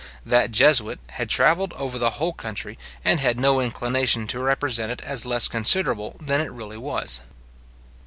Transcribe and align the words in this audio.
That 0.25 0.51
jesuit 0.51 0.99
had 1.09 1.29
travelled 1.29 1.73
over 1.73 1.99
the 1.99 2.09
whole 2.17 2.33
country, 2.33 2.79
and 3.05 3.19
had 3.19 3.39
no 3.39 3.59
inclination 3.61 4.25
to 4.29 4.39
represent 4.39 4.91
it 4.91 5.01
as 5.03 5.27
less 5.27 5.45
inconsiderable 5.45 6.17
than 6.19 6.41
it 6.41 6.51
really 6.51 6.79
was. 6.79 7.21